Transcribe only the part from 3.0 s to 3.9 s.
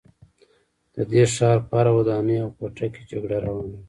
جګړه روانه وه